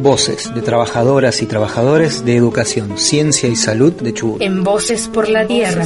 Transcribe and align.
Voces 0.00 0.54
de 0.54 0.62
trabajadoras 0.62 1.42
y 1.42 1.46
trabajadores 1.46 2.24
de 2.24 2.36
educación, 2.36 2.98
ciencia 2.98 3.48
y 3.48 3.56
salud 3.56 3.92
de 3.92 4.14
Chubut. 4.14 4.40
En 4.40 4.62
Voces 4.62 5.08
por 5.08 5.28
la 5.28 5.44
Tierra. 5.44 5.84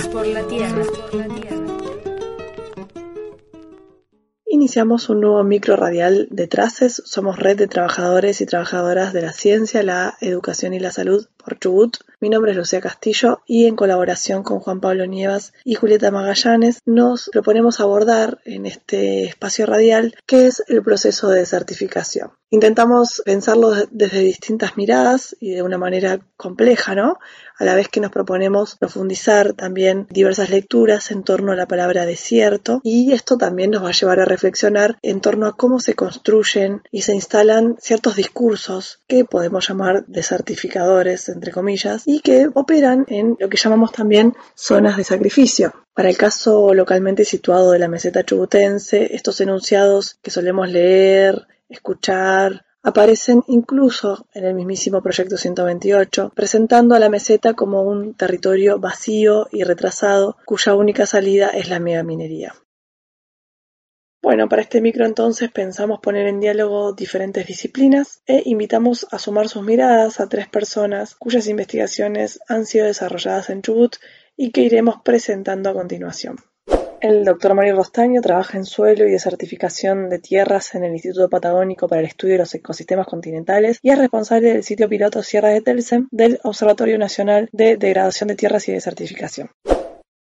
Iniciamos 4.44 5.08
un 5.08 5.22
nuevo 5.22 5.42
micro 5.44 5.76
radial 5.76 6.28
de 6.30 6.46
Traces. 6.46 7.02
Somos 7.06 7.38
red 7.38 7.56
de 7.56 7.68
trabajadores 7.68 8.42
y 8.42 8.46
trabajadoras 8.46 9.14
de 9.14 9.22
la 9.22 9.32
ciencia, 9.32 9.82
la 9.82 10.18
educación 10.20 10.74
y 10.74 10.78
la 10.78 10.92
salud 10.92 11.26
por 11.42 11.58
Chubut. 11.58 11.96
Mi 12.20 12.28
nombre 12.28 12.52
es 12.52 12.56
Lucía 12.56 12.80
Castillo 12.80 13.42
y 13.46 13.66
en 13.66 13.76
colaboración 13.76 14.42
con 14.42 14.60
Juan 14.60 14.80
Pablo 14.80 15.06
Nievas 15.06 15.52
y 15.64 15.74
Julieta 15.74 16.10
Magallanes 16.10 16.78
nos 16.86 17.28
proponemos 17.32 17.80
abordar 17.80 18.40
en 18.44 18.66
este 18.66 19.24
espacio 19.24 19.66
radial 19.66 20.14
qué 20.26 20.46
es 20.46 20.62
el 20.68 20.82
proceso 20.82 21.28
de 21.28 21.44
certificación. 21.46 22.30
Intentamos 22.50 23.22
pensarlo 23.24 23.72
desde 23.90 24.20
distintas 24.20 24.76
miradas 24.76 25.34
y 25.40 25.52
de 25.52 25.62
una 25.62 25.78
manera 25.78 26.20
compleja, 26.36 26.94
¿no? 26.94 27.18
A 27.58 27.64
la 27.64 27.74
vez 27.74 27.88
que 27.88 28.00
nos 28.00 28.10
proponemos 28.10 28.76
profundizar 28.76 29.54
también 29.54 30.06
diversas 30.10 30.50
lecturas 30.50 31.10
en 31.12 31.22
torno 31.22 31.52
a 31.52 31.56
la 31.56 31.66
palabra 31.66 32.04
desierto 32.04 32.82
y 32.84 33.12
esto 33.12 33.38
también 33.38 33.70
nos 33.70 33.82
va 33.82 33.88
a 33.88 33.92
llevar 33.92 34.20
a 34.20 34.26
reflexionar 34.26 34.98
en 35.00 35.22
torno 35.22 35.46
a 35.46 35.56
cómo 35.56 35.80
se 35.80 35.94
construyen 35.94 36.82
y 36.90 37.02
se 37.02 37.14
instalan 37.14 37.76
ciertos 37.80 38.16
discursos 38.16 39.00
que 39.08 39.24
podemos 39.24 39.66
llamar 39.66 40.04
desertificadores, 40.06 41.31
entre 41.32 41.52
comillas, 41.52 42.02
y 42.06 42.20
que 42.20 42.48
operan 42.52 43.04
en 43.08 43.36
lo 43.38 43.48
que 43.48 43.56
llamamos 43.56 43.92
también 43.92 44.34
zonas 44.54 44.96
de 44.96 45.04
sacrificio. 45.04 45.72
Para 45.94 46.08
el 46.08 46.16
caso 46.16 46.74
localmente 46.74 47.24
situado 47.24 47.72
de 47.72 47.78
la 47.78 47.88
meseta 47.88 48.24
chubutense, 48.24 49.14
estos 49.14 49.40
enunciados 49.40 50.18
que 50.22 50.30
solemos 50.30 50.68
leer, 50.70 51.46
escuchar, 51.68 52.64
aparecen 52.82 53.44
incluso 53.46 54.26
en 54.34 54.44
el 54.44 54.54
mismísimo 54.54 55.02
Proyecto 55.02 55.36
128, 55.36 56.32
presentando 56.34 56.94
a 56.94 56.98
la 56.98 57.08
meseta 57.08 57.54
como 57.54 57.82
un 57.82 58.14
territorio 58.14 58.78
vacío 58.78 59.48
y 59.52 59.62
retrasado, 59.64 60.36
cuya 60.44 60.74
única 60.74 61.06
salida 61.06 61.48
es 61.48 61.68
la 61.68 61.78
megaminería. 61.78 62.54
Bueno, 64.22 64.48
para 64.48 64.62
este 64.62 64.80
micro 64.80 65.04
entonces 65.04 65.50
pensamos 65.50 65.98
poner 65.98 66.28
en 66.28 66.38
diálogo 66.38 66.92
diferentes 66.92 67.44
disciplinas 67.44 68.22
e 68.24 68.42
invitamos 68.44 69.04
a 69.10 69.18
sumar 69.18 69.48
sus 69.48 69.64
miradas 69.64 70.20
a 70.20 70.28
tres 70.28 70.46
personas 70.46 71.16
cuyas 71.16 71.48
investigaciones 71.48 72.38
han 72.48 72.64
sido 72.64 72.86
desarrolladas 72.86 73.50
en 73.50 73.62
Chubut 73.62 73.96
y 74.36 74.52
que 74.52 74.60
iremos 74.60 74.98
presentando 75.04 75.70
a 75.70 75.74
continuación. 75.74 76.36
El 77.00 77.24
doctor 77.24 77.54
Mario 77.54 77.74
Rostaño 77.74 78.20
trabaja 78.20 78.56
en 78.56 78.64
suelo 78.64 79.04
y 79.08 79.10
desertificación 79.10 80.08
de 80.08 80.20
tierras 80.20 80.76
en 80.76 80.84
el 80.84 80.92
Instituto 80.92 81.28
Patagónico 81.28 81.88
para 81.88 82.00
el 82.00 82.06
Estudio 82.06 82.34
de 82.34 82.38
los 82.38 82.54
Ecosistemas 82.54 83.08
Continentales 83.08 83.80
y 83.82 83.90
es 83.90 83.98
responsable 83.98 84.52
del 84.52 84.62
sitio 84.62 84.88
piloto 84.88 85.24
Sierra 85.24 85.48
de 85.48 85.62
Telsen 85.62 86.06
del 86.12 86.38
Observatorio 86.44 86.96
Nacional 86.96 87.48
de 87.50 87.76
Degradación 87.76 88.28
de 88.28 88.36
Tierras 88.36 88.68
y 88.68 88.72
Desertificación. 88.72 89.50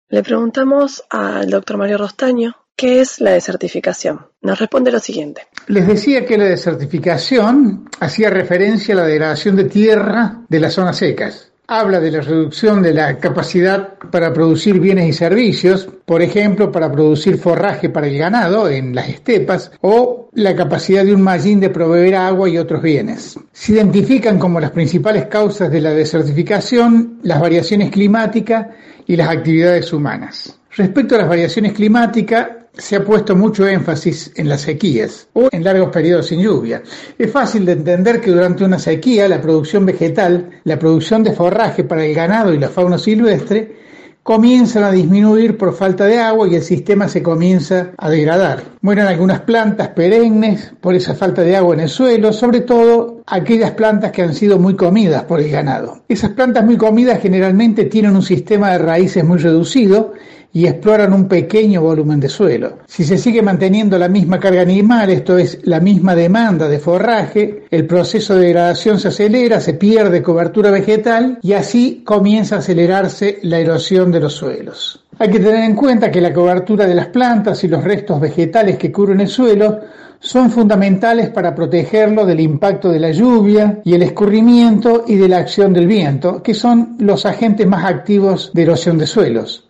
Le 0.08 0.24
preguntamos 0.24 1.04
al 1.08 1.50
doctor 1.50 1.76
Mario 1.76 1.98
Rostaño 1.98 2.56
¿Qué 2.76 3.00
es 3.00 3.20
la 3.20 3.32
desertificación? 3.32 4.26
Nos 4.40 4.58
responde 4.58 4.90
lo 4.90 4.98
siguiente. 4.98 5.42
Les 5.68 5.86
decía 5.86 6.24
que 6.24 6.38
la 6.38 6.44
desertificación 6.44 7.88
hacía 8.00 8.30
referencia 8.30 8.94
a 8.94 8.98
la 8.98 9.06
degradación 9.06 9.56
de 9.56 9.64
tierra 9.64 10.42
de 10.48 10.60
las 10.60 10.74
zonas 10.74 10.96
secas 10.96 11.52
habla 11.66 12.00
de 12.00 12.10
la 12.10 12.20
reducción 12.20 12.82
de 12.82 12.92
la 12.92 13.18
capacidad 13.18 13.94
para 14.10 14.32
producir 14.32 14.78
bienes 14.78 15.08
y 15.08 15.12
servicios, 15.12 15.88
por 16.04 16.20
ejemplo, 16.20 16.70
para 16.70 16.90
producir 16.92 17.38
forraje 17.38 17.88
para 17.88 18.08
el 18.08 18.18
ganado 18.18 18.68
en 18.68 18.94
las 18.94 19.08
estepas 19.08 19.70
o 19.80 20.28
la 20.34 20.54
capacidad 20.54 21.04
de 21.04 21.14
un 21.14 21.22
mallín 21.22 21.60
de 21.60 21.70
proveer 21.70 22.16
agua 22.16 22.48
y 22.48 22.58
otros 22.58 22.82
bienes. 22.82 23.38
Se 23.52 23.72
identifican 23.72 24.38
como 24.38 24.60
las 24.60 24.72
principales 24.72 25.26
causas 25.26 25.70
de 25.70 25.80
la 25.80 25.94
desertificación 25.94 27.20
las 27.22 27.40
variaciones 27.40 27.90
climáticas 27.90 28.66
y 29.06 29.16
las 29.16 29.28
actividades 29.28 29.92
humanas. 29.92 30.58
Respecto 30.76 31.14
a 31.14 31.18
las 31.18 31.28
variaciones 31.28 31.72
climáticas, 31.72 32.48
se 32.76 32.96
ha 32.96 33.04
puesto 33.04 33.36
mucho 33.36 33.66
énfasis 33.66 34.32
en 34.36 34.48
las 34.48 34.62
sequías 34.62 35.28
o 35.34 35.48
en 35.52 35.64
largos 35.64 35.90
periodos 35.90 36.26
sin 36.26 36.40
lluvia. 36.40 36.82
Es 37.18 37.30
fácil 37.30 37.66
de 37.66 37.72
entender 37.72 38.20
que 38.20 38.30
durante 38.30 38.64
una 38.64 38.78
sequía 38.78 39.28
la 39.28 39.40
producción 39.40 39.84
vegetal, 39.84 40.50
la 40.64 40.78
producción 40.78 41.22
de 41.22 41.32
forraje 41.32 41.84
para 41.84 42.04
el 42.04 42.14
ganado 42.14 42.54
y 42.54 42.58
la 42.58 42.68
fauna 42.68 42.98
silvestre 42.98 43.82
comienzan 44.22 44.84
a 44.84 44.92
disminuir 44.92 45.58
por 45.58 45.74
falta 45.74 46.06
de 46.06 46.18
agua 46.18 46.46
y 46.48 46.54
el 46.54 46.62
sistema 46.62 47.08
se 47.08 47.22
comienza 47.22 47.90
a 47.98 48.08
degradar. 48.08 48.62
Mueren 48.80 49.06
algunas 49.06 49.40
plantas 49.40 49.88
perennes 49.88 50.72
por 50.80 50.94
esa 50.94 51.14
falta 51.14 51.42
de 51.42 51.56
agua 51.56 51.74
en 51.74 51.80
el 51.80 51.88
suelo, 51.88 52.32
sobre 52.32 52.60
todo 52.60 53.22
aquellas 53.26 53.72
plantas 53.72 54.12
que 54.12 54.22
han 54.22 54.34
sido 54.34 54.58
muy 54.60 54.76
comidas 54.76 55.24
por 55.24 55.40
el 55.40 55.50
ganado. 55.50 56.02
Esas 56.08 56.30
plantas 56.30 56.64
muy 56.64 56.76
comidas 56.76 57.20
generalmente 57.20 57.86
tienen 57.86 58.14
un 58.14 58.22
sistema 58.22 58.70
de 58.70 58.78
raíces 58.78 59.24
muy 59.24 59.38
reducido 59.38 60.12
y 60.52 60.66
exploran 60.66 61.12
un 61.12 61.26
pequeño 61.26 61.80
volumen 61.80 62.20
de 62.20 62.28
suelo. 62.28 62.78
Si 62.86 63.04
se 63.04 63.18
sigue 63.18 63.42
manteniendo 63.42 63.98
la 63.98 64.08
misma 64.08 64.38
carga 64.38 64.62
animal, 64.62 65.10
esto 65.10 65.38
es, 65.38 65.60
la 65.64 65.80
misma 65.80 66.14
demanda 66.14 66.68
de 66.68 66.78
forraje, 66.78 67.64
el 67.70 67.86
proceso 67.86 68.34
de 68.34 68.46
degradación 68.46 69.00
se 69.00 69.08
acelera, 69.08 69.60
se 69.60 69.74
pierde 69.74 70.22
cobertura 70.22 70.70
vegetal 70.70 71.38
y 71.42 71.54
así 71.54 72.02
comienza 72.04 72.56
a 72.56 72.58
acelerarse 72.58 73.38
la 73.42 73.58
erosión 73.58 74.12
de 74.12 74.20
los 74.20 74.34
suelos. 74.34 75.04
Hay 75.18 75.30
que 75.30 75.40
tener 75.40 75.64
en 75.64 75.74
cuenta 75.74 76.10
que 76.10 76.20
la 76.20 76.32
cobertura 76.32 76.86
de 76.86 76.94
las 76.94 77.08
plantas 77.08 77.62
y 77.64 77.68
los 77.68 77.84
restos 77.84 78.20
vegetales 78.20 78.76
que 78.76 78.90
cubren 78.90 79.20
el 79.20 79.28
suelo 79.28 79.80
son 80.18 80.50
fundamentales 80.50 81.30
para 81.30 81.54
protegerlo 81.54 82.24
del 82.24 82.40
impacto 82.40 82.90
de 82.90 83.00
la 83.00 83.10
lluvia 83.10 83.80
y 83.84 83.94
el 83.94 84.02
escurrimiento 84.02 85.04
y 85.06 85.16
de 85.16 85.28
la 85.28 85.38
acción 85.38 85.72
del 85.72 85.88
viento, 85.88 86.42
que 86.42 86.54
son 86.54 86.96
los 87.00 87.26
agentes 87.26 87.66
más 87.66 87.84
activos 87.84 88.52
de 88.54 88.62
erosión 88.62 88.98
de 88.98 89.06
suelos. 89.06 89.68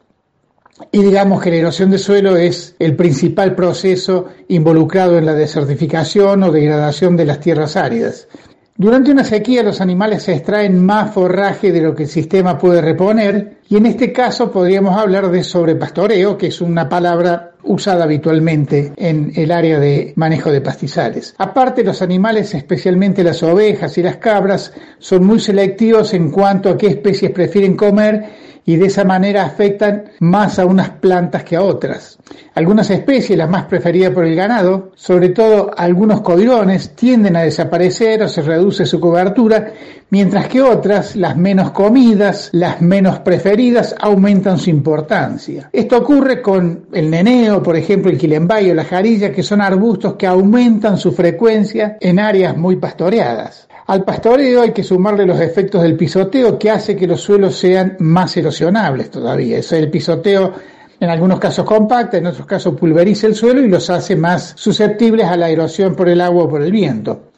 Y 0.90 1.02
digamos 1.02 1.42
que 1.42 1.50
la 1.50 1.56
erosión 1.56 1.90
de 1.90 1.98
suelo 1.98 2.36
es 2.36 2.74
el 2.78 2.96
principal 2.96 3.54
proceso 3.54 4.28
involucrado 4.48 5.18
en 5.18 5.26
la 5.26 5.34
desertificación 5.34 6.42
o 6.42 6.50
degradación 6.52 7.16
de 7.16 7.24
las 7.24 7.40
tierras 7.40 7.76
áridas. 7.76 8.28
Durante 8.74 9.10
una 9.10 9.22
sequía 9.22 9.62
los 9.62 9.82
animales 9.82 10.22
se 10.22 10.34
extraen 10.34 10.84
más 10.84 11.12
forraje 11.12 11.72
de 11.72 11.82
lo 11.82 11.94
que 11.94 12.04
el 12.04 12.08
sistema 12.08 12.56
puede 12.56 12.80
reponer 12.80 13.58
y 13.68 13.76
en 13.76 13.84
este 13.84 14.12
caso 14.12 14.50
podríamos 14.50 14.96
hablar 14.96 15.30
de 15.30 15.44
sobrepastoreo, 15.44 16.38
que 16.38 16.46
es 16.46 16.60
una 16.62 16.88
palabra 16.88 17.52
usada 17.64 18.04
habitualmente 18.04 18.92
en 18.96 19.30
el 19.36 19.52
área 19.52 19.78
de 19.78 20.14
manejo 20.16 20.50
de 20.50 20.62
pastizales. 20.62 21.34
Aparte, 21.38 21.84
los 21.84 22.02
animales, 22.02 22.54
especialmente 22.54 23.22
las 23.22 23.42
ovejas 23.42 23.96
y 23.98 24.02
las 24.02 24.16
cabras, 24.16 24.72
son 24.98 25.26
muy 25.26 25.38
selectivos 25.38 26.14
en 26.14 26.30
cuanto 26.30 26.70
a 26.70 26.76
qué 26.76 26.88
especies 26.88 27.30
prefieren 27.30 27.76
comer 27.76 28.51
y 28.64 28.76
de 28.76 28.86
esa 28.86 29.04
manera 29.04 29.44
afectan 29.44 30.04
más 30.20 30.58
a 30.58 30.66
unas 30.66 30.90
plantas 30.90 31.44
que 31.44 31.56
a 31.56 31.62
otras. 31.62 32.18
Algunas 32.54 32.90
especies, 32.90 33.36
las 33.36 33.50
más 33.50 33.64
preferidas 33.64 34.12
por 34.12 34.24
el 34.24 34.36
ganado, 34.36 34.92
sobre 34.94 35.30
todo 35.30 35.70
algunos 35.76 36.20
coirones, 36.20 36.94
tienden 36.94 37.36
a 37.36 37.42
desaparecer 37.42 38.22
o 38.22 38.28
se 38.28 38.42
reduce 38.42 38.86
su 38.86 39.00
cobertura, 39.00 39.72
mientras 40.10 40.48
que 40.48 40.62
otras, 40.62 41.16
las 41.16 41.36
menos 41.36 41.72
comidas, 41.72 42.50
las 42.52 42.80
menos 42.80 43.20
preferidas, 43.20 43.94
aumentan 43.98 44.58
su 44.58 44.70
importancia. 44.70 45.70
Esto 45.72 45.98
ocurre 45.98 46.40
con 46.40 46.86
el 46.92 47.10
neneo, 47.10 47.62
por 47.62 47.76
ejemplo, 47.76 48.10
el 48.10 48.18
quilembayo, 48.18 48.74
la 48.74 48.84
jarilla, 48.84 49.32
que 49.32 49.42
son 49.42 49.60
arbustos 49.60 50.14
que 50.14 50.26
aumentan 50.26 50.98
su 50.98 51.12
frecuencia 51.12 51.96
en 52.00 52.20
áreas 52.20 52.56
muy 52.56 52.76
pastoreadas. 52.76 53.68
Al 53.92 54.04
pastoreo 54.04 54.62
hay 54.62 54.72
que 54.72 54.82
sumarle 54.82 55.26
los 55.26 55.38
efectos 55.38 55.82
del 55.82 55.98
pisoteo 55.98 56.58
que 56.58 56.70
hace 56.70 56.96
que 56.96 57.06
los 57.06 57.20
suelos 57.20 57.56
sean 57.56 57.96
más 57.98 58.34
erosionables 58.38 59.10
todavía. 59.10 59.58
Eso 59.58 59.76
el 59.76 59.90
pisoteo 59.90 60.54
en 60.98 61.10
algunos 61.10 61.38
casos 61.38 61.66
compacta, 61.66 62.16
en 62.16 62.24
otros 62.24 62.46
casos 62.46 62.74
pulveriza 62.74 63.26
el 63.26 63.34
suelo 63.34 63.60
y 63.60 63.68
los 63.68 63.90
hace 63.90 64.16
más 64.16 64.54
susceptibles 64.56 65.26
a 65.26 65.36
la 65.36 65.50
erosión 65.50 65.94
por 65.94 66.08
el 66.08 66.22
agua 66.22 66.44
o 66.44 66.48
por 66.48 66.62
el 66.62 66.72
viento. 66.72 67.31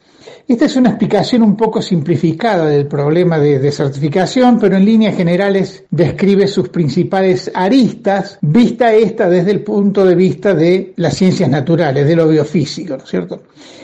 Esta 0.47 0.65
es 0.65 0.75
una 0.75 0.89
explicación 0.89 1.41
un 1.41 1.57
poco 1.57 1.81
simplificada 1.81 2.67
del 2.67 2.87
problema 2.87 3.39
de 3.39 3.57
desertificación, 3.57 4.59
pero 4.59 4.77
en 4.77 4.85
líneas 4.85 5.15
generales 5.17 5.85
describe 5.89 6.47
sus 6.47 6.69
principales 6.69 7.49
aristas, 7.51 8.37
vista 8.41 8.93
esta 8.93 9.27
desde 9.27 9.49
el 9.49 9.63
punto 9.63 10.05
de 10.05 10.13
vista 10.13 10.53
de 10.53 10.93
las 10.97 11.15
ciencias 11.15 11.49
naturales, 11.49 12.07
de 12.07 12.15
lo 12.15 12.27
biofísico, 12.27 12.95
¿no 12.95 13.03
es 13.03 13.09
cierto? 13.09 13.41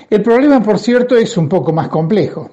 El 0.08 0.22
problema, 0.22 0.62
por 0.62 0.78
cierto, 0.78 1.18
es 1.18 1.36
un 1.36 1.50
poco 1.50 1.74
más 1.74 1.88
complejo. 1.88 2.52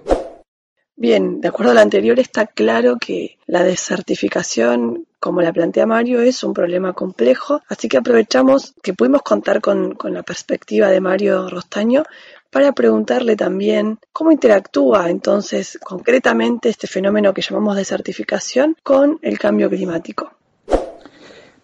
Bien, 0.97 1.41
de 1.41 1.49
acuerdo 1.49 1.73
a 1.73 1.75
lo 1.75 1.81
anterior, 1.81 2.19
está 2.19 2.47
claro 2.47 2.97
que 2.99 3.37
la 3.47 3.63
desertificación, 3.63 5.07
como 5.21 5.43
la 5.43 5.53
plantea 5.53 5.87
Mario, 5.87 6.23
es 6.23 6.43
un 6.43 6.55
problema 6.55 6.95
complejo, 6.95 7.61
así 7.69 7.89
que 7.89 7.99
aprovechamos 7.99 8.75
que 8.83 8.95
pudimos 8.95 9.23
contar 9.23 9.61
con, 9.61 9.95
con 9.95 10.15
la 10.15 10.23
perspectiva 10.23 10.89
de 10.89 11.01
Mario 11.01 11.49
Rostaño 11.51 12.05
para 12.51 12.73
preguntarle 12.73 13.37
también 13.37 13.99
cómo 14.13 14.33
interactúa 14.33 15.11
entonces 15.11 15.79
concretamente 15.83 16.69
este 16.69 16.87
fenómeno 16.87 17.35
que 17.35 17.43
llamamos 17.43 17.77
desertificación 17.77 18.77
con 18.83 19.19
el 19.23 19.39
cambio 19.39 19.69
climático. 19.69 20.38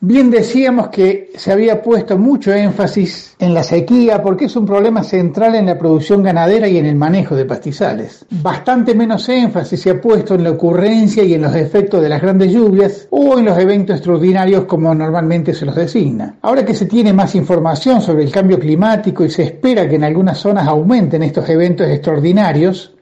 Bien 0.07 0.31
decíamos 0.31 0.89
que 0.89 1.31
se 1.35 1.51
había 1.51 1.81
puesto 1.81 2.19
mucho 2.19 2.53
énfasis 2.53 3.35
en 3.39 3.55
la 3.55 3.63
sequía 3.63 4.23
porque 4.23 4.45
es 4.45 4.55
un 4.55 4.67
problema 4.67 5.03
central 5.03 5.55
en 5.55 5.65
la 5.65 5.79
producción 5.79 6.23
ganadera 6.23 6.69
y 6.69 6.77
en 6.77 6.85
el 6.85 6.95
manejo 6.95 7.35
de 7.35 7.47
pastizales. 7.47 8.27
Bastante 8.29 8.95
menos 8.95 9.27
énfasis 9.31 9.81
se 9.81 9.89
ha 9.89 10.01
puesto 10.03 10.35
en 10.35 10.45
la 10.45 10.51
ocurrencia 10.51 11.25
y 11.25 11.33
en 11.33 11.41
los 11.41 11.55
efectos 11.55 12.03
de 12.03 12.11
las 12.11 12.21
grandes 12.21 12.53
lluvias 12.53 13.09
o 13.09 13.39
en 13.39 13.47
los 13.47 13.59
eventos 13.59 13.97
extraordinarios 13.97 14.67
como 14.67 14.95
normalmente 14.95 15.55
se 15.55 15.65
los 15.65 15.75
designa. 15.75 16.37
Ahora 16.43 16.67
que 16.67 16.75
se 16.75 16.85
tiene 16.85 17.15
más 17.15 17.35
información 17.35 18.03
sobre 18.03 18.25
el 18.25 18.31
cambio 18.31 18.61
climático 18.61 19.25
y 19.25 19.31
se 19.31 19.45
espera 19.45 19.89
que 19.89 19.97
en 19.97 20.05
algunas 20.05 20.37
zonas 20.37 20.69
aumenten 20.69 21.23
estos 21.23 21.49
eventos 21.49 21.89
extraordinarios, 21.89 22.95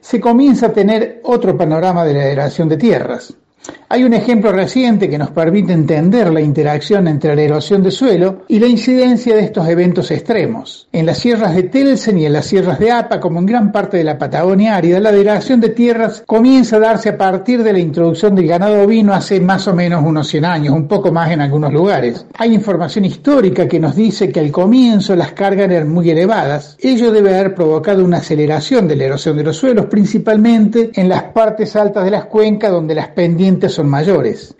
se 0.00 0.18
comienza 0.18 0.68
a 0.68 0.72
tener 0.72 1.20
otro 1.24 1.54
panorama 1.54 2.02
de 2.06 2.14
la 2.14 2.20
degradación 2.20 2.70
de 2.70 2.78
tierras. 2.78 3.36
Hay 3.88 4.02
un 4.04 4.14
ejemplo 4.14 4.52
reciente 4.52 5.08
que 5.08 5.16
nos 5.16 5.30
permite 5.30 5.72
entender 5.72 6.32
la 6.32 6.40
interacción 6.40 7.06
entre 7.06 7.36
la 7.36 7.42
erosión 7.42 7.82
de 7.82 7.90
suelo 7.90 8.42
y 8.48 8.58
la 8.58 8.66
incidencia 8.66 9.34
de 9.34 9.42
estos 9.42 9.68
eventos 9.68 10.10
extremos. 10.10 10.88
En 10.92 11.06
las 11.06 11.18
sierras 11.18 11.54
de 11.54 11.62
Telsen 11.62 12.18
y 12.18 12.26
en 12.26 12.32
las 12.32 12.46
sierras 12.46 12.78
de 12.78 12.90
Apa, 12.90 13.20
como 13.20 13.38
en 13.38 13.46
gran 13.46 13.72
parte 13.72 13.96
de 13.96 14.04
la 14.04 14.18
Patagonia 14.18 14.76
árida, 14.76 15.00
la 15.00 15.12
degradación 15.12 15.60
de 15.60 15.70
tierras 15.70 16.24
comienza 16.26 16.76
a 16.76 16.80
darse 16.80 17.10
a 17.10 17.16
partir 17.18 17.62
de 17.62 17.72
la 17.72 17.78
introducción 17.78 18.34
del 18.34 18.48
ganado 18.48 18.82
ovino 18.82 19.14
hace 19.14 19.40
más 19.40 19.68
o 19.68 19.74
menos 19.74 20.04
unos 20.04 20.28
100 20.28 20.44
años, 20.44 20.74
un 20.74 20.88
poco 20.88 21.12
más 21.12 21.30
en 21.30 21.40
algunos 21.40 21.72
lugares. 21.72 22.26
Hay 22.38 22.54
información 22.54 23.04
histórica 23.04 23.68
que 23.68 23.80
nos 23.80 23.94
dice 23.94 24.30
que 24.30 24.40
al 24.40 24.50
comienzo 24.50 25.14
las 25.16 25.32
cargas 25.32 25.70
eran 25.70 25.88
muy 25.88 26.10
elevadas. 26.10 26.76
Ello 26.80 27.12
debe 27.12 27.34
haber 27.34 27.54
provocado 27.54 28.04
una 28.04 28.18
aceleración 28.18 28.88
de 28.88 28.96
la 28.96 29.04
erosión 29.04 29.36
de 29.36 29.44
los 29.44 29.56
suelos, 29.56 29.86
principalmente 29.86 30.90
en 30.94 31.08
las 31.08 31.22
partes 31.24 31.76
altas 31.76 32.04
de 32.04 32.10
las 32.10 32.26
cuencas 32.26 32.70
donde 32.70 32.94
las 32.94 33.08
pendientes 33.08 33.55
son 33.68 33.88
mayores. 33.88 34.54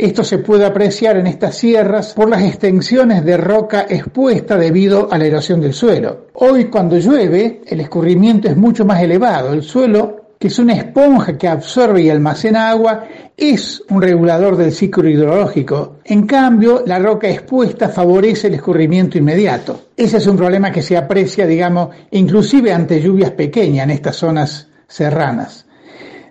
Esto 0.00 0.24
se 0.24 0.38
puede 0.38 0.64
apreciar 0.64 1.18
en 1.18 1.26
estas 1.26 1.56
sierras 1.56 2.14
por 2.14 2.30
las 2.30 2.42
extensiones 2.42 3.22
de 3.22 3.36
roca 3.36 3.84
expuesta 3.86 4.56
debido 4.56 5.12
a 5.12 5.18
la 5.18 5.26
erosión 5.26 5.60
del 5.60 5.74
suelo. 5.74 6.28
Hoy 6.32 6.66
cuando 6.66 6.96
llueve 6.96 7.60
el 7.66 7.80
escurrimiento 7.80 8.48
es 8.48 8.56
mucho 8.56 8.86
más 8.86 9.02
elevado. 9.02 9.52
El 9.52 9.62
suelo, 9.62 10.30
que 10.38 10.48
es 10.48 10.58
una 10.58 10.72
esponja 10.72 11.36
que 11.36 11.48
absorbe 11.48 12.00
y 12.00 12.08
almacena 12.08 12.70
agua, 12.70 13.04
es 13.36 13.82
un 13.90 14.00
regulador 14.00 14.56
del 14.56 14.72
ciclo 14.72 15.06
hidrológico. 15.06 15.96
En 16.04 16.26
cambio, 16.26 16.82
la 16.86 16.98
roca 16.98 17.28
expuesta 17.28 17.90
favorece 17.90 18.46
el 18.46 18.54
escurrimiento 18.54 19.18
inmediato. 19.18 19.88
Ese 19.94 20.16
es 20.16 20.26
un 20.26 20.38
problema 20.38 20.72
que 20.72 20.80
se 20.80 20.96
aprecia, 20.96 21.46
digamos, 21.46 21.90
inclusive 22.12 22.72
ante 22.72 23.02
lluvias 23.02 23.32
pequeñas 23.32 23.84
en 23.84 23.90
estas 23.90 24.16
zonas 24.16 24.68
serranas. 24.88 25.66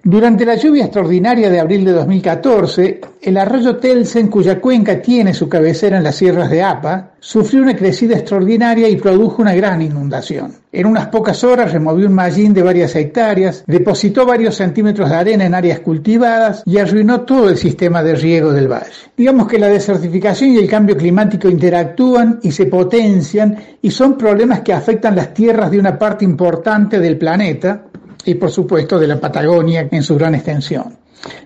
Durante 0.03 0.45
la 0.45 0.55
lluvia 0.55 0.85
extraordinaria 0.85 1.49
de 1.49 1.59
abril 1.59 1.83
de 1.83 1.91
2014, 1.91 3.01
el 3.21 3.37
arroyo 3.37 3.77
Telsen, 3.77 4.29
cuya 4.29 4.61
cuenca 4.61 5.01
tiene 5.01 5.33
su 5.33 5.49
cabecera 5.49 5.97
en 5.97 6.03
las 6.03 6.15
sierras 6.15 6.49
de 6.49 6.63
Apa, 6.63 7.11
sufrió 7.19 7.61
una 7.61 7.75
crecida 7.75 8.15
extraordinaria 8.15 8.87
y 8.87 8.95
produjo 8.95 9.41
una 9.41 9.53
gran 9.53 9.81
inundación. 9.81 10.53
En 10.71 10.85
unas 10.85 11.07
pocas 11.07 11.43
horas 11.43 11.73
removió 11.73 12.07
un 12.07 12.13
mallín 12.13 12.53
de 12.53 12.63
varias 12.63 12.95
hectáreas, 12.95 13.63
depositó 13.67 14.25
varios 14.25 14.55
centímetros 14.55 15.09
de 15.09 15.15
arena 15.15 15.45
en 15.45 15.53
áreas 15.53 15.79
cultivadas 15.79 16.63
y 16.65 16.77
arruinó 16.77 17.21
todo 17.21 17.49
el 17.49 17.57
sistema 17.57 18.01
de 18.01 18.15
riego 18.15 18.53
del 18.53 18.71
valle. 18.71 18.91
Digamos 19.17 19.47
que 19.47 19.59
la 19.59 19.67
desertificación 19.67 20.51
y 20.51 20.59
el 20.59 20.69
cambio 20.69 20.95
climático 20.95 21.49
interactúan 21.49 22.39
y 22.41 22.51
se 22.51 22.67
potencian 22.67 23.57
y 23.81 23.91
son 23.91 24.17
problemas 24.17 24.61
que 24.61 24.71
afectan 24.71 25.15
las 25.15 25.33
tierras 25.33 25.71
de 25.71 25.79
una 25.79 25.99
parte 25.99 26.23
importante 26.23 26.99
del 26.99 27.17
planeta, 27.17 27.83
y 28.25 28.35
por 28.35 28.51
supuesto 28.51 28.99
de 28.99 29.07
la 29.07 29.19
Patagonia 29.19 29.87
en 29.91 30.03
su 30.03 30.15
gran 30.15 30.35
extensión. 30.35 30.97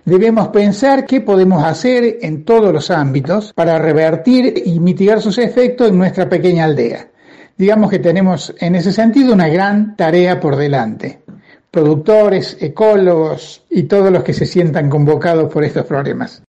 Debemos 0.06 0.50
pensar 0.50 1.06
qué 1.06 1.22
podemos 1.22 1.64
hacer 1.64 2.20
en 2.22 2.46
todos 2.46 2.74
los 2.74 2.92
ámbitos 2.92 3.54
para 3.54 3.80
revertir 3.80 4.64
y 4.66 4.80
mitigar 4.80 5.22
sus 5.22 5.38
efectos 5.38 5.90
en 5.90 5.98
nuestra 5.98 6.30
pequeña 6.30 6.66
aldea. 6.66 7.08
Digamos 7.58 7.90
que 7.90 8.00
tenemos 8.00 8.54
en 8.60 8.76
ese 8.76 8.92
sentido 8.92 9.34
una 9.34 9.48
gran 9.48 9.96
tarea 9.96 10.40
por 10.40 10.56
delante. 10.56 11.22
Productores, 11.72 12.58
ecólogos 12.60 13.64
y 13.70 13.84
todos 13.84 14.12
los 14.12 14.24
que 14.24 14.34
se 14.34 14.46
sientan 14.46 14.90
convocados 14.90 15.52
por 15.52 15.64
estos 15.64 15.86
problemas. 15.86 16.44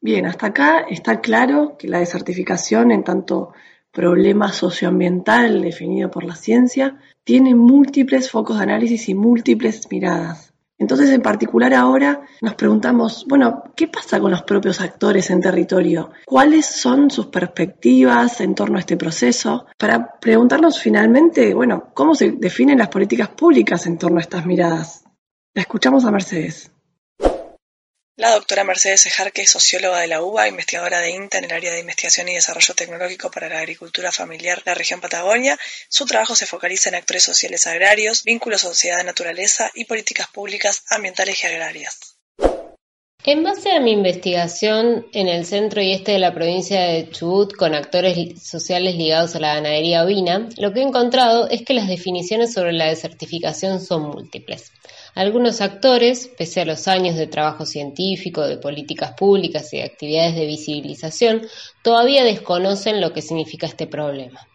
Bien, 0.00 0.26
hasta 0.26 0.48
acá 0.48 0.86
está 0.88 1.20
claro 1.20 1.76
que 1.78 1.88
la 1.88 1.98
desertificación 1.98 2.92
en 2.92 3.02
tanto 3.02 3.52
problema 3.96 4.52
socioambiental 4.52 5.62
definido 5.62 6.10
por 6.10 6.22
la 6.22 6.36
ciencia 6.36 6.98
tiene 7.24 7.54
múltiples 7.54 8.30
focos 8.30 8.58
de 8.58 8.64
análisis 8.64 9.08
y 9.08 9.14
múltiples 9.14 9.90
miradas. 9.90 10.52
Entonces, 10.76 11.08
en 11.08 11.22
particular 11.22 11.72
ahora 11.72 12.20
nos 12.42 12.54
preguntamos, 12.56 13.24
bueno, 13.26 13.62
¿qué 13.74 13.88
pasa 13.88 14.20
con 14.20 14.30
los 14.30 14.42
propios 14.42 14.82
actores 14.82 15.30
en 15.30 15.40
territorio? 15.40 16.10
¿Cuáles 16.26 16.66
son 16.66 17.10
sus 17.10 17.28
perspectivas 17.28 18.42
en 18.42 18.54
torno 18.54 18.76
a 18.76 18.80
este 18.80 18.98
proceso? 18.98 19.64
Para 19.78 20.20
preguntarnos 20.20 20.78
finalmente, 20.78 21.54
bueno, 21.54 21.88
¿cómo 21.94 22.14
se 22.14 22.32
definen 22.32 22.76
las 22.76 22.88
políticas 22.88 23.30
públicas 23.30 23.86
en 23.86 23.96
torno 23.96 24.18
a 24.18 24.20
estas 24.20 24.44
miradas? 24.44 25.04
La 25.54 25.62
escuchamos 25.62 26.04
a 26.04 26.10
Mercedes. 26.10 26.70
La 28.18 28.30
doctora 28.30 28.64
Mercedes 28.64 29.04
Ejarque 29.04 29.46
socióloga 29.46 30.00
de 30.00 30.06
la 30.06 30.22
UBA, 30.22 30.48
investigadora 30.48 31.00
de 31.00 31.10
INTA 31.10 31.36
en 31.36 31.44
el 31.44 31.52
área 31.52 31.72
de 31.74 31.80
investigación 31.80 32.26
y 32.30 32.34
desarrollo 32.34 32.72
tecnológico 32.72 33.30
para 33.30 33.50
la 33.50 33.58
agricultura 33.58 34.10
familiar 34.10 34.56
de 34.64 34.70
la 34.70 34.74
región 34.74 35.02
Patagonia. 35.02 35.58
Su 35.90 36.06
trabajo 36.06 36.34
se 36.34 36.46
focaliza 36.46 36.88
en 36.88 36.94
actores 36.94 37.24
sociales 37.24 37.66
agrarios, 37.66 38.24
vínculos 38.24 38.62
sociedad-naturaleza 38.62 39.70
y 39.74 39.84
políticas 39.84 40.28
públicas 40.28 40.82
ambientales 40.88 41.44
y 41.44 41.46
agrarias. 41.46 42.16
En 43.22 43.42
base 43.42 43.72
a 43.72 43.80
mi 43.80 43.92
investigación 43.92 45.08
en 45.12 45.28
el 45.28 45.44
centro 45.44 45.82
y 45.82 45.92
este 45.92 46.12
de 46.12 46.18
la 46.18 46.32
provincia 46.32 46.80
de 46.84 47.10
Chubut 47.10 47.54
con 47.54 47.74
actores 47.74 48.42
sociales 48.42 48.94
ligados 48.94 49.36
a 49.36 49.40
la 49.40 49.56
ganadería 49.56 50.04
ovina, 50.04 50.48
lo 50.56 50.72
que 50.72 50.80
he 50.80 50.84
encontrado 50.84 51.50
es 51.50 51.66
que 51.66 51.74
las 51.74 51.86
definiciones 51.86 52.54
sobre 52.54 52.72
la 52.72 52.86
desertificación 52.86 53.78
son 53.78 54.04
múltiples. 54.04 54.72
Algunos 55.16 55.62
actores, 55.62 56.30
pese 56.36 56.60
a 56.60 56.66
los 56.66 56.86
años 56.88 57.16
de 57.16 57.26
trabajo 57.26 57.64
científico, 57.64 58.46
de 58.46 58.58
políticas 58.58 59.14
públicas 59.14 59.72
y 59.72 59.78
de 59.78 59.84
actividades 59.84 60.34
de 60.34 60.44
visibilización, 60.44 61.40
todavía 61.82 62.22
desconocen 62.22 63.00
lo 63.00 63.14
que 63.14 63.22
significa 63.22 63.66
este 63.66 63.86
problema. 63.86 64.46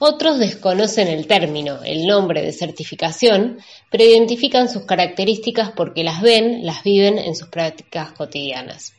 Otros 0.00 0.40
desconocen 0.40 1.06
el 1.06 1.28
término, 1.28 1.84
el 1.84 2.08
nombre 2.08 2.42
de 2.42 2.50
certificación, 2.50 3.58
pero 3.88 4.02
identifican 4.02 4.68
sus 4.68 4.84
características 4.84 5.70
porque 5.76 6.02
las 6.02 6.20
ven, 6.22 6.66
las 6.66 6.82
viven 6.82 7.16
en 7.16 7.36
sus 7.36 7.46
prácticas 7.46 8.10
cotidianas. 8.10 8.94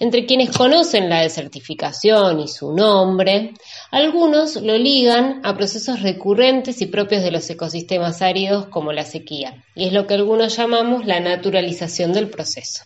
Entre 0.00 0.26
quienes 0.26 0.50
conocen 0.50 1.08
la 1.08 1.20
desertificación 1.20 2.40
y 2.40 2.48
su 2.48 2.72
nombre, 2.72 3.52
algunos 3.90 4.56
lo 4.56 4.76
ligan 4.76 5.40
a 5.44 5.56
procesos 5.56 6.02
recurrentes 6.02 6.80
y 6.82 6.86
propios 6.86 7.22
de 7.22 7.30
los 7.30 7.48
ecosistemas 7.48 8.20
áridos 8.20 8.66
como 8.66 8.92
la 8.92 9.04
sequía, 9.04 9.64
y 9.76 9.86
es 9.86 9.92
lo 9.92 10.06
que 10.06 10.14
algunos 10.14 10.56
llamamos 10.56 11.06
la 11.06 11.20
naturalización 11.20 12.12
del 12.12 12.30
proceso. 12.30 12.82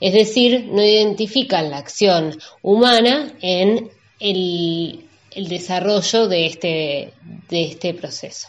Es 0.00 0.12
decir, 0.12 0.68
no 0.70 0.82
identifican 0.82 1.70
la 1.70 1.78
acción 1.78 2.38
humana 2.62 3.34
en 3.40 3.90
el, 4.20 5.04
desarrollo 5.34 6.28
de 6.28 6.46
este, 6.46 7.12
este 7.50 7.94
proceso. 7.94 8.48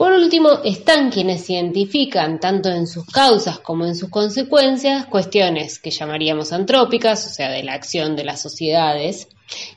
Por 0.00 0.12
último, 0.12 0.62
están 0.64 1.10
quienes 1.10 1.50
identifican, 1.50 2.40
tanto 2.40 2.70
en 2.70 2.86
sus 2.86 3.04
causas 3.04 3.58
como 3.58 3.84
en 3.84 3.94
sus 3.94 4.08
consecuencias, 4.08 5.04
cuestiones 5.04 5.78
que 5.78 5.90
llamaríamos 5.90 6.54
antrópicas, 6.54 7.26
o 7.26 7.28
sea, 7.28 7.50
de 7.50 7.62
la 7.62 7.74
acción 7.74 8.16
de 8.16 8.24
las 8.24 8.40
sociedades, 8.40 9.28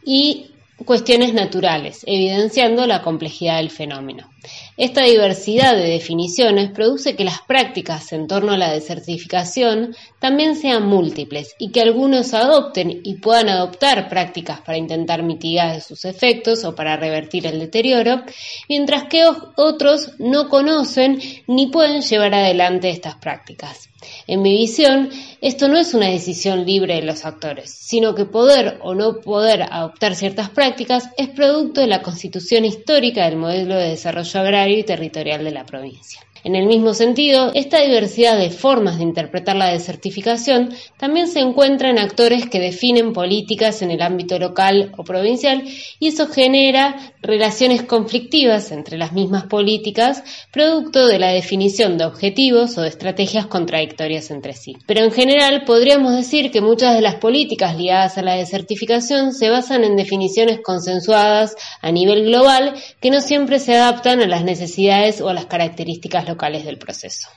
y 0.06 0.52
cuestiones 0.86 1.34
naturales, 1.34 2.04
evidenciando 2.06 2.88
la 2.88 3.02
complejidad 3.02 3.58
del 3.58 3.70
fenómeno. 3.70 4.30
Esta 4.76 5.04
diversidad 5.04 5.76
de 5.76 5.88
definiciones 5.88 6.72
produce 6.72 7.16
que 7.16 7.24
las 7.24 7.42
prácticas 7.42 8.12
en 8.12 8.26
torno 8.26 8.54
a 8.54 8.58
la 8.58 8.72
desertificación 8.72 9.96
también 10.18 10.56
sean 10.56 10.88
múltiples 10.88 11.54
y 11.60 11.70
que 11.70 11.82
algunos 11.82 12.34
adopten 12.34 13.02
y 13.04 13.16
puedan 13.16 13.50
adoptar 13.50 14.10
prácticas 14.10 14.62
para 14.62 14.80
intentar 14.80 15.22
mitigar 15.22 15.80
sus 15.82 16.06
efectos 16.06 16.64
o 16.64 16.74
para 16.74 16.98
revertir 16.98 17.46
el 17.46 17.60
deterioro, 17.60 18.24
mientras 18.68 19.04
que 19.04 19.24
otros 19.58 20.14
no 20.18 20.50
conocen 20.50 21.20
ni 21.46 21.68
pueden 21.68 22.02
llevar 22.02 22.34
adelante 22.34 22.90
estas 22.90 23.16
prácticas. 23.18 23.90
En 24.28 24.42
mi 24.42 24.58
visión, 24.58 25.10
esto 25.40 25.70
no 25.70 25.78
es 25.78 25.94
una 25.94 26.08
decisión 26.08 26.66
libre 26.66 26.96
de 26.96 27.04
los 27.04 27.24
actores, 27.24 27.74
sino 27.74 28.16
que 28.16 28.26
poder 28.26 28.80
o 28.82 28.96
no 28.96 29.22
poder 29.22 29.64
adoptar 29.64 30.16
ciertas 30.16 30.50
prácticas 30.50 31.10
es 31.18 31.30
producto 31.30 31.80
de 31.80 31.88
la 31.88 32.02
constitución 32.02 32.66
histórica 32.66 33.24
del 33.24 33.38
modelo 33.38 33.76
de 33.76 33.90
desarrollo 33.92 34.40
agrario 34.42 34.63
y 34.72 34.84
territorial 34.84 35.44
de 35.44 35.52
la 35.52 35.66
provincia. 35.66 36.22
En 36.44 36.58
el 36.58 36.66
mismo 36.66 36.94
sentido, 36.94 37.52
esta 37.54 37.82
diversidad 37.82 38.38
de 38.38 38.50
formas 38.50 38.98
de 38.98 39.04
interpretar 39.04 39.56
la 39.56 39.72
desertificación 39.72 40.74
también 40.98 41.30
se 41.30 41.40
encuentra 41.40 41.90
en 41.90 42.00
actores 42.00 42.50
que 42.50 42.60
definen 42.60 43.14
políticas 43.14 43.82
en 43.82 43.92
el 43.92 44.02
ámbito 44.02 44.38
local 44.40 44.92
o 44.98 45.06
provincial 45.06 45.64
y 46.00 46.08
eso 46.10 46.28
genera 46.28 46.98
relaciones 47.22 47.84
conflictivas 47.84 48.74
entre 48.74 48.98
las 48.98 49.14
mismas 49.14 49.46
políticas, 49.46 50.22
producto 50.52 51.08
de 51.08 51.18
la 51.18 51.30
definición 51.30 51.98
de 51.98 52.04
objetivos 52.04 52.78
o 52.78 52.82
de 52.82 52.90
estrategias 52.90 53.46
contradictorias 53.46 54.30
entre 54.30 54.52
sí. 54.52 54.76
Pero 54.86 55.06
en 55.06 55.14
general 55.14 55.64
podríamos 55.66 56.14
decir 56.14 56.52
que 56.52 56.60
muchas 56.60 56.94
de 56.94 57.02
las 57.02 57.16
políticas 57.16 57.78
ligadas 57.78 58.18
a 58.18 58.22
la 58.22 58.36
desertificación 58.36 59.34
se 59.34 59.50
basan 59.50 59.86
en 59.86 59.96
definiciones 59.96 60.60
consensuadas 60.62 61.56
a 61.82 61.90
nivel 61.90 62.26
global 62.26 62.74
que 63.00 63.12
no 63.12 63.22
siempre 63.22 63.60
se 63.60 63.76
adaptan 63.76 64.22
a 64.22 64.28
las 64.28 64.44
necesidades 64.44 65.22
o 65.22 65.30
a 65.30 65.34
las 65.34 65.46
características 65.46 66.28
locales 66.28 66.33
del 66.36 66.78
proceso. 66.78 67.30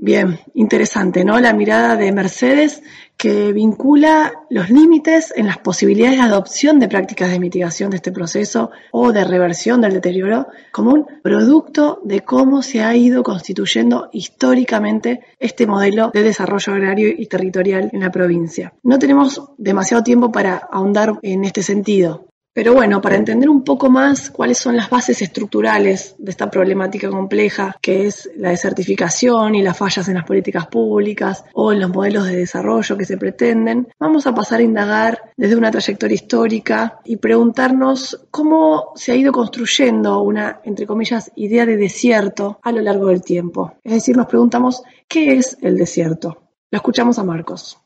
Bien, 0.00 0.38
interesante, 0.54 1.24
¿no? 1.24 1.40
La 1.40 1.52
mirada 1.52 1.96
de 1.96 2.12
Mercedes 2.12 2.82
que 3.16 3.52
vincula 3.52 4.32
los 4.48 4.70
límites 4.70 5.32
en 5.34 5.48
las 5.48 5.58
posibilidades 5.58 6.18
de 6.18 6.24
adopción 6.24 6.78
de 6.78 6.86
prácticas 6.86 7.32
de 7.32 7.40
mitigación 7.40 7.90
de 7.90 7.96
este 7.96 8.12
proceso 8.12 8.70
o 8.92 9.10
de 9.10 9.24
reversión 9.24 9.80
del 9.80 9.94
deterioro 9.94 10.46
como 10.70 10.92
un 10.92 11.06
producto 11.20 12.00
de 12.04 12.20
cómo 12.20 12.62
se 12.62 12.80
ha 12.80 12.94
ido 12.94 13.24
constituyendo 13.24 14.08
históricamente 14.12 15.24
este 15.40 15.66
modelo 15.66 16.12
de 16.14 16.22
desarrollo 16.22 16.74
agrario 16.74 17.08
y 17.08 17.26
territorial 17.26 17.90
en 17.92 18.00
la 18.00 18.12
provincia. 18.12 18.74
No 18.84 19.00
tenemos 19.00 19.42
demasiado 19.58 20.04
tiempo 20.04 20.30
para 20.30 20.58
ahondar 20.70 21.18
en 21.22 21.42
este 21.42 21.64
sentido, 21.64 22.28
pero 22.52 22.74
bueno, 22.74 23.00
para 23.00 23.16
entender 23.16 23.48
un 23.48 23.62
poco 23.62 23.88
más 23.88 24.30
cuáles 24.30 24.58
son 24.58 24.76
las 24.76 24.90
bases 24.90 25.22
estructurales 25.22 26.16
de 26.18 26.30
esta 26.30 26.50
problemática 26.50 27.08
compleja, 27.08 27.76
que 27.80 28.06
es 28.06 28.30
la 28.36 28.50
desertificación 28.50 29.54
y 29.54 29.62
las 29.62 29.78
fallas 29.78 30.08
en 30.08 30.14
las 30.14 30.24
políticas 30.24 30.66
públicas 30.66 31.44
o 31.54 31.72
en 31.72 31.80
los 31.80 31.90
modelos 31.90 32.26
de 32.26 32.36
desarrollo 32.36 32.96
que 32.96 33.04
se 33.04 33.16
pretenden, 33.16 33.88
vamos 33.98 34.26
a 34.26 34.34
pasar 34.34 34.60
a 34.60 34.64
indagar 34.64 35.32
desde 35.36 35.56
una 35.56 35.70
trayectoria 35.70 36.14
histórica 36.14 37.00
y 37.04 37.16
preguntarnos 37.16 38.26
cómo 38.30 38.92
se 38.94 39.12
ha 39.12 39.16
ido 39.16 39.32
construyendo 39.32 40.20
una, 40.22 40.60
entre 40.64 40.86
comillas, 40.86 41.30
idea 41.36 41.64
de 41.64 41.76
desierto 41.76 42.58
a 42.62 42.72
lo 42.72 42.80
largo 42.80 43.06
del 43.06 43.22
tiempo. 43.22 43.74
Es 43.84 43.92
decir, 43.92 44.16
nos 44.16 44.26
preguntamos, 44.26 44.82
¿qué 45.06 45.36
es 45.36 45.58
el 45.62 45.76
desierto? 45.76 46.42
Lo 46.70 46.76
escuchamos 46.76 47.18
a 47.18 47.24
Marcos. 47.24 47.78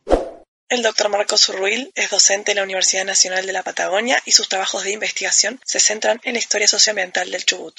El 0.72 0.80
doctor 0.80 1.10
Marcos 1.10 1.50
Urruil 1.50 1.92
es 1.94 2.08
docente 2.08 2.52
en 2.52 2.56
la 2.56 2.62
Universidad 2.62 3.04
Nacional 3.04 3.44
de 3.44 3.52
la 3.52 3.62
Patagonia 3.62 4.22
y 4.24 4.32
sus 4.32 4.48
trabajos 4.48 4.84
de 4.84 4.92
investigación 4.92 5.60
se 5.66 5.78
centran 5.78 6.18
en 6.24 6.32
la 6.32 6.38
historia 6.38 6.66
socioambiental 6.66 7.30
del 7.30 7.44
Chubut. 7.44 7.78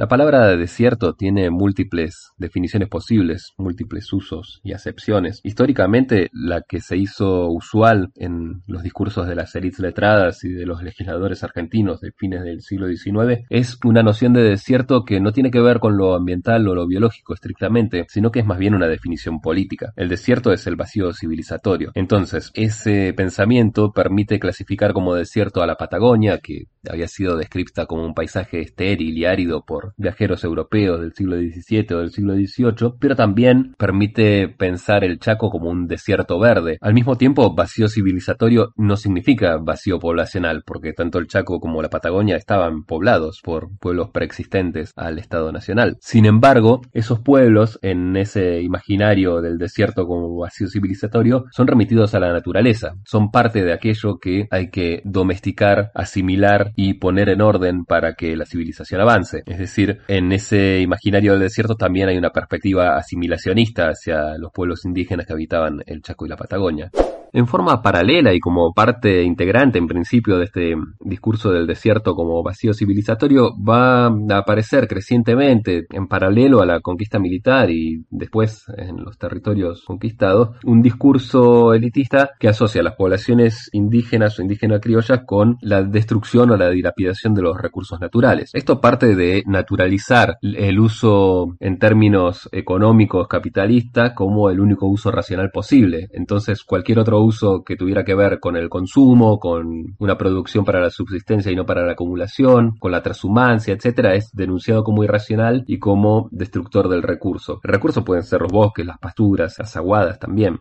La 0.00 0.08
palabra 0.08 0.56
desierto 0.56 1.12
tiene 1.12 1.50
múltiples 1.50 2.32
definiciones 2.38 2.88
posibles, 2.88 3.52
múltiples 3.58 4.10
usos 4.14 4.62
y 4.64 4.72
acepciones. 4.72 5.42
Históricamente, 5.44 6.30
la 6.32 6.62
que 6.62 6.80
se 6.80 6.96
hizo 6.96 7.48
usual 7.48 8.10
en 8.14 8.62
los 8.66 8.82
discursos 8.82 9.28
de 9.28 9.34
las 9.34 9.54
élites 9.56 9.80
letradas 9.80 10.42
y 10.42 10.48
de 10.48 10.64
los 10.64 10.82
legisladores 10.82 11.44
argentinos 11.44 12.00
de 12.00 12.12
fines 12.12 12.42
del 12.44 12.62
siglo 12.62 12.86
XIX 12.88 13.44
es 13.50 13.78
una 13.84 14.02
noción 14.02 14.32
de 14.32 14.42
desierto 14.42 15.04
que 15.04 15.20
no 15.20 15.32
tiene 15.32 15.50
que 15.50 15.60
ver 15.60 15.80
con 15.80 15.98
lo 15.98 16.14
ambiental 16.14 16.66
o 16.66 16.74
lo 16.74 16.86
biológico 16.86 17.34
estrictamente, 17.34 18.06
sino 18.08 18.30
que 18.30 18.40
es 18.40 18.46
más 18.46 18.56
bien 18.56 18.74
una 18.74 18.88
definición 18.88 19.42
política. 19.42 19.92
El 19.96 20.08
desierto 20.08 20.50
es 20.54 20.66
el 20.66 20.76
vacío 20.76 21.12
civilizatorio. 21.12 21.92
Entonces, 21.94 22.52
ese 22.54 23.12
pensamiento 23.12 23.92
permite 23.92 24.40
clasificar 24.40 24.94
como 24.94 25.14
desierto 25.14 25.62
a 25.62 25.66
la 25.66 25.76
Patagonia, 25.76 26.38
que 26.38 26.68
había 26.90 27.06
sido 27.06 27.36
descrita 27.36 27.84
como 27.84 28.06
un 28.06 28.14
paisaje 28.14 28.62
estéril 28.62 29.18
y 29.18 29.26
árido 29.26 29.62
por 29.62 29.89
viajeros 29.96 30.44
europeos 30.44 31.00
del 31.00 31.12
siglo 31.12 31.36
XVII 31.36 31.94
o 31.94 31.98
del 31.98 32.10
siglo 32.10 32.34
XVIII, 32.34 32.94
pero 32.98 33.16
también 33.16 33.74
permite 33.78 34.48
pensar 34.48 35.04
el 35.04 35.18
Chaco 35.18 35.50
como 35.50 35.70
un 35.70 35.86
desierto 35.86 36.38
verde. 36.38 36.78
Al 36.80 36.94
mismo 36.94 37.16
tiempo, 37.16 37.54
vacío 37.54 37.88
civilizatorio 37.88 38.72
no 38.76 38.96
significa 38.96 39.56
vacío 39.58 39.98
poblacional, 39.98 40.62
porque 40.64 40.92
tanto 40.92 41.18
el 41.18 41.26
Chaco 41.26 41.60
como 41.60 41.82
la 41.82 41.90
Patagonia 41.90 42.36
estaban 42.36 42.84
poblados 42.84 43.40
por 43.42 43.68
pueblos 43.78 44.10
preexistentes 44.10 44.92
al 44.96 45.18
Estado 45.18 45.52
Nacional. 45.52 45.96
Sin 46.00 46.26
embargo, 46.26 46.80
esos 46.92 47.20
pueblos, 47.20 47.78
en 47.82 48.16
ese 48.16 48.60
imaginario 48.62 49.40
del 49.40 49.58
desierto 49.58 50.06
como 50.06 50.36
vacío 50.36 50.68
civilizatorio, 50.68 51.44
son 51.50 51.66
remitidos 51.66 52.14
a 52.14 52.20
la 52.20 52.32
naturaleza, 52.32 52.94
son 53.04 53.30
parte 53.30 53.64
de 53.64 53.72
aquello 53.72 54.18
que 54.18 54.46
hay 54.50 54.70
que 54.70 55.02
domesticar, 55.04 55.90
asimilar 55.94 56.72
y 56.76 56.94
poner 56.94 57.28
en 57.28 57.40
orden 57.40 57.84
para 57.84 58.14
que 58.14 58.36
la 58.36 58.46
civilización 58.46 59.00
avance. 59.00 59.42
En 59.78 60.32
ese 60.32 60.80
imaginario 60.80 61.32
del 61.32 61.42
desierto 61.42 61.74
también 61.74 62.08
hay 62.08 62.16
una 62.16 62.30
perspectiva 62.30 62.96
asimilacionista 62.96 63.88
hacia 63.88 64.36
los 64.38 64.52
pueblos 64.52 64.84
indígenas 64.84 65.26
que 65.26 65.32
habitaban 65.32 65.82
el 65.86 66.02
Chaco 66.02 66.26
y 66.26 66.28
la 66.28 66.36
Patagonia 66.36 66.90
en 67.32 67.46
forma 67.46 67.82
paralela 67.82 68.32
y 68.34 68.40
como 68.40 68.72
parte 68.72 69.22
integrante 69.22 69.78
en 69.78 69.86
principio 69.86 70.38
de 70.38 70.44
este 70.44 70.74
discurso 71.00 71.50
del 71.50 71.66
desierto 71.66 72.14
como 72.14 72.42
vacío 72.42 72.74
civilizatorio 72.74 73.54
va 73.56 74.06
a 74.06 74.38
aparecer 74.38 74.88
crecientemente 74.88 75.86
en 75.90 76.08
paralelo 76.08 76.60
a 76.60 76.66
la 76.66 76.80
conquista 76.80 77.18
militar 77.18 77.70
y 77.70 78.04
después 78.10 78.64
en 78.76 79.04
los 79.04 79.18
territorios 79.18 79.84
conquistados 79.86 80.56
un 80.64 80.82
discurso 80.82 81.74
elitista 81.74 82.30
que 82.38 82.48
asocia 82.48 82.80
a 82.80 82.84
las 82.84 82.96
poblaciones 82.96 83.70
indígenas 83.72 84.38
o 84.38 84.42
indígenas 84.42 84.80
criollas 84.80 85.20
con 85.26 85.58
la 85.60 85.82
destrucción 85.82 86.50
o 86.50 86.56
la 86.56 86.70
dilapidación 86.70 87.34
de 87.34 87.42
los 87.42 87.56
recursos 87.60 88.00
naturales. 88.00 88.50
Esto 88.54 88.80
parte 88.80 89.14
de 89.14 89.42
naturalizar 89.46 90.38
el 90.42 90.78
uso 90.78 91.56
en 91.60 91.78
términos 91.78 92.48
económicos 92.52 93.28
capitalistas 93.28 94.12
como 94.14 94.50
el 94.50 94.60
único 94.60 94.86
uso 94.86 95.10
racional 95.10 95.50
posible. 95.50 96.08
Entonces 96.12 96.64
cualquier 96.64 96.98
otro 96.98 97.19
uso 97.22 97.62
que 97.64 97.76
tuviera 97.76 98.04
que 98.04 98.14
ver 98.14 98.40
con 98.40 98.56
el 98.56 98.68
consumo, 98.68 99.38
con 99.38 99.96
una 99.98 100.16
producción 100.16 100.64
para 100.64 100.80
la 100.80 100.90
subsistencia 100.90 101.52
y 101.52 101.56
no 101.56 101.66
para 101.66 101.84
la 101.84 101.92
acumulación, 101.92 102.76
con 102.78 102.92
la 102.92 103.02
transhumancia, 103.02 103.74
etcétera, 103.74 104.14
es 104.14 104.30
denunciado 104.32 104.84
como 104.84 105.04
irracional 105.04 105.64
y 105.66 105.78
como 105.78 106.28
destructor 106.32 106.88
del 106.88 107.02
recurso. 107.02 107.60
El 107.62 107.72
recurso 107.72 108.04
pueden 108.04 108.24
ser 108.24 108.40
los 108.40 108.52
bosques, 108.52 108.86
las 108.86 108.98
pasturas, 108.98 109.56
las 109.58 109.76
aguadas 109.76 110.18
también. 110.18 110.60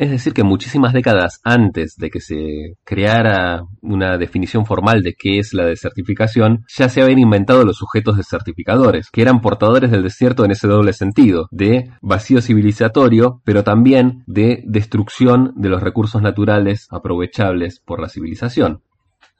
Es 0.00 0.10
decir, 0.10 0.32
que 0.32 0.44
muchísimas 0.44 0.94
décadas 0.94 1.40
antes 1.44 1.94
de 1.98 2.08
que 2.08 2.20
se 2.20 2.78
creara 2.84 3.64
una 3.82 4.16
definición 4.16 4.64
formal 4.64 5.02
de 5.02 5.12
qué 5.12 5.38
es 5.38 5.52
la 5.52 5.66
desertificación, 5.66 6.64
ya 6.74 6.88
se 6.88 7.02
habían 7.02 7.18
inventado 7.18 7.66
los 7.66 7.76
sujetos 7.76 8.16
desertificadores, 8.16 9.10
que 9.12 9.20
eran 9.20 9.42
portadores 9.42 9.90
del 9.90 10.02
desierto 10.02 10.46
en 10.46 10.52
ese 10.52 10.68
doble 10.68 10.94
sentido, 10.94 11.48
de 11.50 11.90
vacío 12.00 12.40
civilizatorio, 12.40 13.42
pero 13.44 13.62
también 13.62 14.24
de 14.26 14.62
destrucción 14.64 15.52
de 15.56 15.68
los 15.68 15.82
recursos 15.82 16.22
naturales 16.22 16.86
aprovechables 16.90 17.82
por 17.84 18.00
la 18.00 18.08
civilización. 18.08 18.80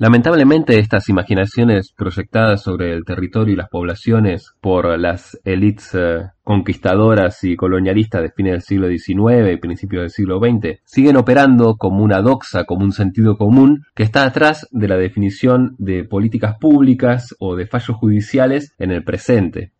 Lamentablemente 0.00 0.78
estas 0.78 1.10
imaginaciones 1.10 1.92
proyectadas 1.92 2.62
sobre 2.62 2.94
el 2.94 3.04
territorio 3.04 3.52
y 3.52 3.56
las 3.58 3.68
poblaciones 3.68 4.54
por 4.62 4.98
las 4.98 5.38
élites 5.44 5.90
eh, 5.92 6.22
conquistadoras 6.42 7.44
y 7.44 7.54
colonialistas 7.54 8.22
de 8.22 8.30
fines 8.30 8.52
del 8.52 8.62
siglo 8.62 8.88
XIX 8.88 9.52
y 9.52 9.58
principios 9.58 10.00
del 10.04 10.10
siglo 10.10 10.38
XX 10.38 10.80
siguen 10.86 11.18
operando 11.18 11.76
como 11.76 12.02
una 12.02 12.22
doxa, 12.22 12.64
como 12.64 12.82
un 12.82 12.92
sentido 12.92 13.36
común 13.36 13.84
que 13.94 14.02
está 14.02 14.24
atrás 14.24 14.66
de 14.70 14.88
la 14.88 14.96
definición 14.96 15.76
de 15.76 16.04
políticas 16.04 16.54
públicas 16.58 17.36
o 17.38 17.54
de 17.54 17.66
fallos 17.66 17.98
judiciales 17.98 18.74
en 18.78 18.92
el 18.92 19.04
presente. 19.04 19.72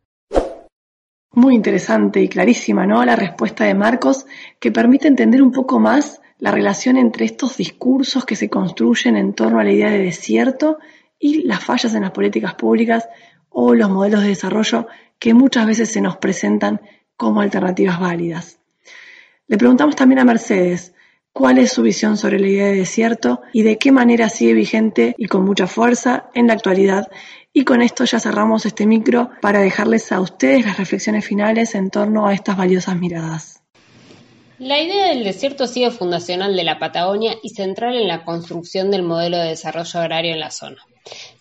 Muy 1.33 1.55
interesante 1.55 2.21
y 2.21 2.29
clarísima, 2.29 2.87
¿no? 2.87 3.03
La 3.07 3.17
respuesta 3.17 3.65
de 3.65 3.75
Marcos 3.75 4.27
que 4.59 4.71
permite 4.71 5.09
entender 5.09 5.41
un 5.41 5.51
poco 5.51 5.81
más 5.81 6.20
la 6.41 6.51
relación 6.51 6.97
entre 6.97 7.27
estos 7.27 7.57
discursos 7.57 8.25
que 8.25 8.35
se 8.35 8.49
construyen 8.49 9.17
en 9.17 9.35
torno 9.35 9.61
a 9.61 9.65
la 9.65 9.73
idea 9.73 9.91
de 9.91 9.99
desierto 9.99 10.79
y 11.19 11.43
las 11.43 11.63
fallas 11.63 11.95
en 11.95 12.03
las 12.03 12.11
políticas 12.11 12.55
públicas 12.55 13.09
o 13.51 13.75
los 13.75 13.91
modelos 13.91 14.23
de 14.23 14.29
desarrollo 14.29 14.89
que 15.19 15.35
muchas 15.35 15.67
veces 15.67 15.93
se 15.93 16.01
nos 16.01 16.17
presentan 16.17 16.81
como 17.17 17.43
alternativas 17.43 18.01
válidas. 18.01 18.59
Le 19.47 19.59
preguntamos 19.59 19.97
también 19.97 20.21
a 20.21 20.25
Mercedes 20.25 20.95
cuál 21.33 21.59
es 21.59 21.73
su 21.73 21.83
visión 21.83 22.17
sobre 22.17 22.41
la 22.41 22.49
idea 22.49 22.67
de 22.67 22.77
desierto 22.77 23.43
y 23.53 23.63
de 23.63 23.77
qué 23.77 23.93
manera 23.93 24.29
sigue 24.31 24.55
vigente 24.55 25.15
y 25.19 25.27
con 25.27 25.45
mucha 25.45 25.67
fuerza 25.67 26.31
en 26.35 26.47
la 26.47 26.55
actualidad. 26.55 27.09
Y 27.53 27.65
con 27.65 27.83
esto 27.83 28.05
ya 28.05 28.21
cerramos 28.21 28.65
este 28.65 28.87
micro 28.87 29.31
para 29.43 29.61
dejarles 29.61 30.13
a 30.13 30.21
ustedes 30.21 30.65
las 30.65 30.79
reflexiones 30.79 31.27
finales 31.27 31.75
en 31.75 31.91
torno 31.91 32.27
a 32.27 32.33
estas 32.33 32.57
valiosas 32.57 32.97
miradas. 32.97 33.60
La 34.61 34.79
idea 34.79 35.07
del 35.07 35.25
desierto 35.25 35.65
ha 35.65 35.67
sido 35.67 35.91
fundacional 35.91 36.55
de 36.55 36.65
la 36.65 36.79
Patagonia 36.79 37.35
y 37.43 37.49
central 37.49 37.97
en 37.97 38.07
la 38.07 38.27
construcción 38.27 38.91
del 38.91 39.03
modelo 39.03 39.39
de 39.39 39.49
desarrollo 39.49 39.99
agrario 39.99 40.35
en 40.35 40.41
la 40.41 40.51
zona. 40.51 40.85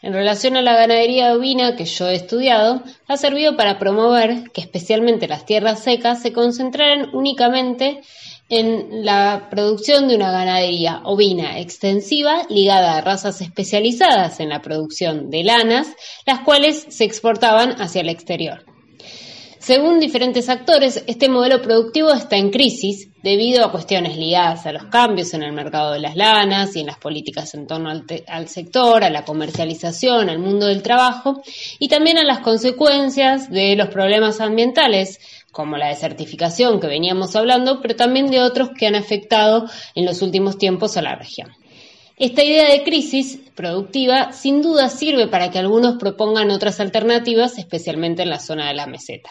En 0.02 0.14
relación 0.14 0.56
a 0.56 0.62
la 0.62 0.74
ganadería 0.74 1.34
ovina 1.34 1.76
que 1.76 1.84
yo 1.84 2.08
he 2.08 2.16
estudiado, 2.16 2.82
ha 3.10 3.18
servido 3.18 3.58
para 3.58 3.78
promover 3.78 4.50
que 4.54 4.62
especialmente 4.62 5.28
las 5.28 5.46
tierras 5.46 5.84
secas 5.84 6.22
se 6.22 6.32
concentraran 6.32 7.14
únicamente 7.14 8.00
en 8.48 9.04
la 9.04 9.50
producción 9.52 10.08
de 10.08 10.16
una 10.16 10.32
ganadería 10.32 11.02
ovina 11.04 11.60
extensiva 11.60 12.44
ligada 12.48 12.96
a 12.96 13.02
razas 13.02 13.42
especializadas 13.42 14.40
en 14.40 14.48
la 14.48 14.62
producción 14.62 15.30
de 15.30 15.44
lanas, 15.44 15.88
las 16.26 16.40
cuales 16.40 16.86
se 16.88 17.04
exportaban 17.04 17.82
hacia 17.82 18.00
el 18.00 18.08
exterior. 18.08 18.64
Según 19.60 20.00
diferentes 20.00 20.48
actores, 20.48 21.04
este 21.06 21.28
modelo 21.28 21.62
productivo 21.62 22.13
está 22.13 22.38
en 22.38 22.50
crisis 22.50 23.10
debido 23.22 23.66
a 23.66 23.72
cuestiones 23.72 24.16
ligadas 24.16 24.66
a 24.66 24.72
los 24.72 24.86
cambios 24.86 25.34
en 25.34 25.44
el 25.44 25.51
mercado 25.51 25.92
de 25.92 26.00
las 26.00 26.16
lanas 26.16 26.74
y 26.75 26.80
en 26.80 26.88
las 26.88 26.98
políticas 26.98 27.54
en 27.54 27.68
torno 27.68 27.89
al, 27.89 28.48
sector, 28.48 29.04
a 29.04 29.10
la 29.10 29.25
comercialización, 29.25 30.30
al 30.30 30.39
mundo 30.39 30.68
del 30.68 30.82
trabajo 30.82 31.42
y 31.78 31.89
también 31.89 32.18
a 32.18 32.24
las 32.24 32.39
consecuencias 32.39 33.50
de 33.50 33.75
los 33.75 33.89
problemas 33.89 34.39
ambientales 34.39 35.20
como 35.51 35.75
la 35.75 35.89
desertificación 35.89 36.80
que 36.80 36.88
veníamos 36.88 37.36
hablando, 37.36 37.82
pero 37.82 37.98
también 37.98 38.32
de 38.32 38.42
otros 38.42 38.70
que 38.70 38.88
han 38.88 38.96
afectado 38.96 39.66
en 39.94 40.06
los 40.06 40.22
últimos 40.22 40.58
tiempos 40.58 40.96
a 40.96 41.01
la 41.01 41.16
región. 41.16 41.51
Esta 42.16 42.44
idea 42.44 42.72
de 42.72 42.84
crisis 42.84 43.39
productiva 43.56 44.32
sin 44.32 44.62
duda 44.62 44.89
sirve 44.89 45.28
para 45.28 45.51
que 45.51 45.60
algunos 45.60 45.98
propongan 45.98 46.50
otras 46.50 46.80
alternativas, 46.80 47.58
especialmente 47.58 48.24
en 48.24 48.30
la 48.30 48.39
zona 48.39 48.70
de 48.70 48.74
la 48.74 48.88
meseta. 48.88 49.30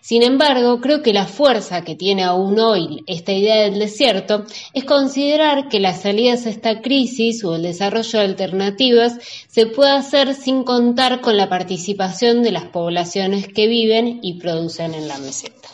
Sin 0.00 0.22
embargo, 0.22 0.80
creo 0.80 1.02
que 1.02 1.12
la 1.12 1.26
fuerza 1.26 1.82
que 1.82 1.94
tiene 1.94 2.24
aún 2.24 2.58
hoy 2.58 3.02
esta 3.06 3.32
idea 3.32 3.62
del 3.62 3.78
desierto 3.78 4.44
es 4.72 4.84
considerar 4.84 5.68
que 5.68 5.80
las 5.80 6.02
salidas 6.02 6.46
a 6.46 6.50
esta 6.50 6.80
crisis 6.80 7.44
o 7.44 7.56
el 7.56 7.62
desarrollo 7.62 8.18
de 8.18 8.24
alternativas 8.24 9.18
se 9.48 9.66
puede 9.66 9.92
hacer 9.92 10.34
sin 10.34 10.64
contar 10.64 11.20
con 11.20 11.36
la 11.36 11.48
participación 11.48 12.42
de 12.42 12.52
las 12.52 12.64
poblaciones 12.64 13.48
que 13.48 13.66
viven 13.66 14.20
y 14.22 14.38
producen 14.40 14.94
en 14.94 15.08
la 15.08 15.18
meseta. 15.18 15.68